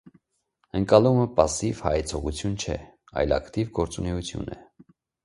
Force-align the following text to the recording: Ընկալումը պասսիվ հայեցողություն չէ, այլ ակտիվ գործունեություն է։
Ընկալումը 0.77 1.25
պասսիվ 1.35 1.81
հայեցողություն 1.87 2.55
չէ, 2.63 2.79
այլ 3.23 3.37
ակտիվ 3.39 3.71
գործունեություն 3.81 4.51
է։ 4.57 4.59